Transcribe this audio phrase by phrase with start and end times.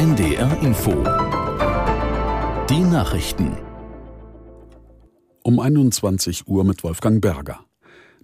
[0.00, 0.92] NDR Info.
[2.70, 3.58] Die Nachrichten.
[5.42, 7.60] Um 21 Uhr mit Wolfgang Berger.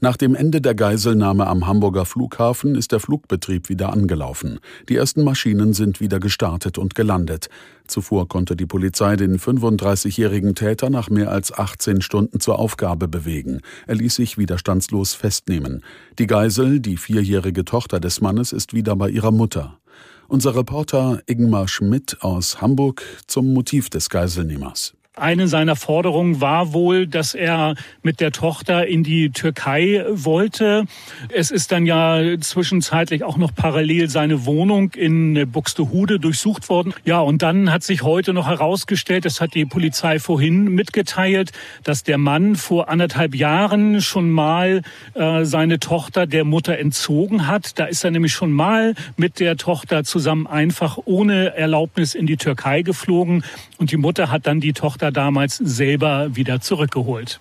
[0.01, 4.59] Nach dem Ende der Geiselnahme am Hamburger Flughafen ist der Flugbetrieb wieder angelaufen.
[4.89, 7.51] Die ersten Maschinen sind wieder gestartet und gelandet.
[7.87, 13.61] Zuvor konnte die Polizei den 35-jährigen Täter nach mehr als 18 Stunden zur Aufgabe bewegen.
[13.87, 15.85] Er ließ sich widerstandslos festnehmen.
[16.19, 19.79] Die Geisel, die vierjährige Tochter des Mannes, ist wieder bei ihrer Mutter.
[20.29, 24.95] Unser Reporter Ingmar Schmidt aus Hamburg zum Motiv des Geiselnehmers.
[25.19, 30.85] Eine seiner Forderungen war wohl, dass er mit der Tochter in die Türkei wollte.
[31.33, 36.93] Es ist dann ja zwischenzeitlich auch noch parallel seine Wohnung in Buxtehude durchsucht worden.
[37.07, 41.51] Ja, und dann hat sich heute noch herausgestellt, das hat die Polizei vorhin mitgeteilt,
[41.83, 44.83] dass der Mann vor anderthalb Jahren schon mal
[45.15, 47.79] äh, seine Tochter der Mutter entzogen hat.
[47.79, 52.37] Da ist er nämlich schon mal mit der Tochter zusammen einfach ohne Erlaubnis in die
[52.37, 53.45] Türkei geflogen
[53.79, 57.39] und die Mutter hat dann die Tochter Tochter damals selber wieder zurückgeholt.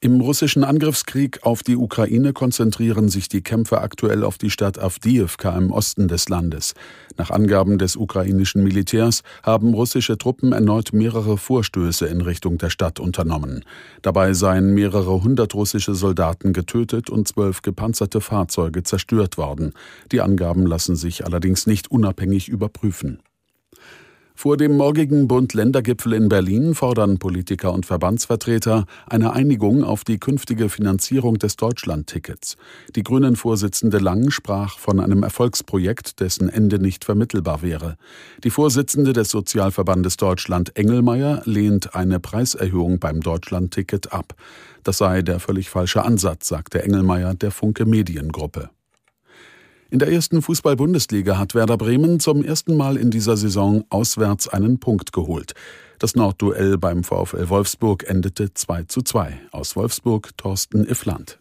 [0.00, 5.56] Im russischen Angriffskrieg auf die Ukraine konzentrieren sich die Kämpfe aktuell auf die Stadt Avdiivka
[5.56, 6.74] im Osten des Landes.
[7.16, 12.98] Nach Angaben des ukrainischen Militärs haben russische Truppen erneut mehrere Vorstöße in Richtung der Stadt
[12.98, 13.64] unternommen.
[14.02, 19.72] Dabei seien mehrere hundert russische Soldaten getötet und zwölf gepanzerte Fahrzeuge zerstört worden.
[20.10, 23.20] Die Angaben lassen sich allerdings nicht unabhängig überprüfen.
[24.34, 30.68] Vor dem morgigen Bund-Länder-Gipfel in Berlin fordern Politiker und Verbandsvertreter eine Einigung auf die künftige
[30.68, 32.56] Finanzierung des Deutschland-Tickets.
[32.96, 37.96] Die Grünen-Vorsitzende Lang sprach von einem Erfolgsprojekt, dessen Ende nicht vermittelbar wäre.
[38.42, 44.34] Die Vorsitzende des Sozialverbandes Deutschland Engelmeier lehnt eine Preiserhöhung beim Deutschland-Ticket ab.
[44.82, 48.70] Das sei der völlig falsche Ansatz, sagte Engelmeier der Funke Mediengruppe.
[49.92, 54.80] In der ersten Fußball-Bundesliga hat Werder Bremen zum ersten Mal in dieser Saison auswärts einen
[54.80, 55.52] Punkt geholt.
[55.98, 59.38] Das Nordduell beim VfL Wolfsburg endete 2 zu 2.
[59.50, 61.40] Aus Wolfsburg Thorsten Iffland.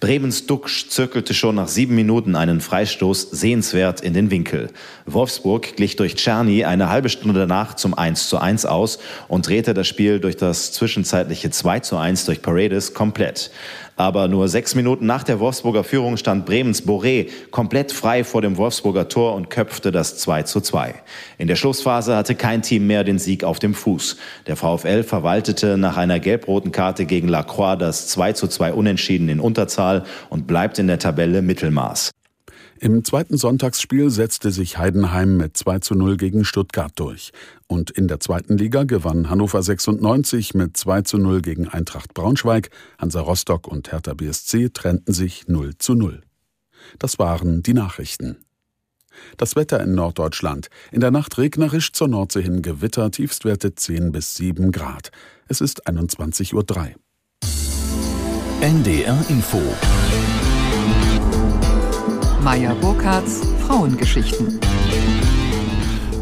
[0.00, 4.68] Bremens Duxch zirkelte schon nach sieben Minuten einen Freistoß sehenswert in den Winkel.
[5.06, 9.74] Wolfsburg glich durch Czerny eine halbe Stunde danach zum 1 zu 1 aus und drehte
[9.74, 13.50] das Spiel durch das zwischenzeitliche 2 zu 1 durch Paredes komplett.
[13.98, 18.56] Aber nur sechs Minuten nach der Wolfsburger Führung stand Bremens Boré komplett frei vor dem
[18.56, 20.94] Wolfsburger Tor und köpfte das 2 zu 2.
[21.36, 24.16] In der Schlussphase hatte kein Team mehr den Sieg auf dem Fuß.
[24.46, 29.40] Der VfL verwaltete nach einer gelb-roten Karte gegen Lacroix das 2 zu 2 Unentschieden in
[29.40, 32.12] Unterzahl und bleibt in der Tabelle Mittelmaß.
[32.80, 37.32] Im zweiten Sonntagsspiel setzte sich Heidenheim mit 2 zu 0 gegen Stuttgart durch.
[37.66, 42.70] Und in der zweiten Liga gewann Hannover 96 mit 2 zu 0 gegen Eintracht Braunschweig.
[42.96, 46.20] Hansa Rostock und Hertha BSC trennten sich 0 zu 0.
[47.00, 48.36] Das waren die Nachrichten.
[49.36, 50.68] Das Wetter in Norddeutschland.
[50.92, 55.10] In der Nacht regnerisch zur Nordsee hin Gewitter, Tiefstwerte 10 bis 7 Grad.
[55.48, 56.94] Es ist 21.03 Uhr.
[58.60, 59.60] NDR Info
[62.42, 64.60] Meier Burkhardts Frauengeschichten.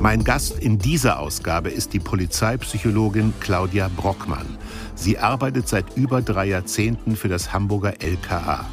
[0.01, 4.47] Mein Gast in dieser Ausgabe ist die Polizeipsychologin Claudia Brockmann.
[4.95, 8.65] Sie arbeitet seit über drei Jahrzehnten für das Hamburger LKA.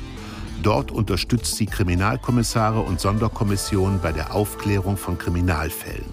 [0.62, 6.06] Dort unterstützt sie Kriminalkommissare und Sonderkommissionen bei der Aufklärung von Kriminalfällen.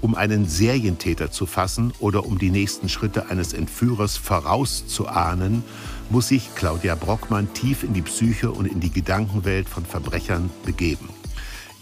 [0.00, 5.62] Um einen Serientäter zu fassen oder um die nächsten Schritte eines Entführers vorauszuahnen,
[6.08, 11.10] muss sich Claudia Brockmann tief in die Psyche und in die Gedankenwelt von Verbrechern begeben.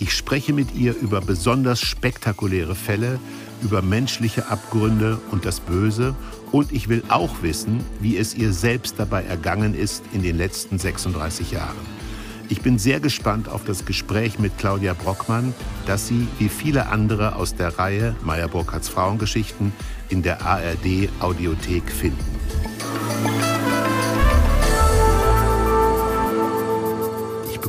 [0.00, 3.18] Ich spreche mit ihr über besonders spektakuläre Fälle,
[3.62, 6.14] über menschliche Abgründe und das Böse
[6.52, 10.78] und ich will auch wissen, wie es ihr selbst dabei ergangen ist in den letzten
[10.78, 11.97] 36 Jahren.
[12.48, 15.54] Ich bin sehr gespannt auf das Gespräch mit Claudia Brockmann,
[15.86, 19.72] das Sie, wie viele andere aus der Reihe Meyer Burkhardts Frauengeschichten,
[20.08, 22.38] in der ARD Audiothek finden.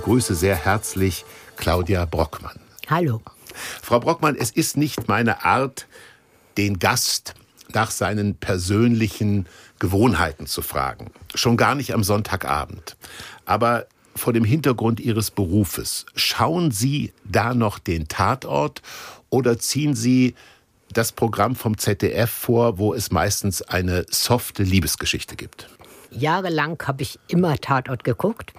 [0.09, 1.23] begrüße sehr herzlich
[1.55, 2.59] Claudia Brockmann.
[2.89, 3.21] Hallo.
[3.53, 5.85] Frau Brockmann, es ist nicht meine Art,
[6.57, 7.35] den Gast
[7.73, 9.45] nach seinen persönlichen
[9.77, 11.11] Gewohnheiten zu fragen.
[11.35, 12.97] Schon gar nicht am Sonntagabend.
[13.45, 13.85] Aber
[14.19, 18.81] vor dem Hintergrund Ihres Berufes, schauen Sie da noch den Tatort
[19.29, 20.35] oder ziehen Sie
[20.93, 25.69] das Programm vom ZDF vor, wo es meistens eine softe Liebesgeschichte gibt?
[26.11, 28.53] Jahrelang habe ich immer Tatort geguckt.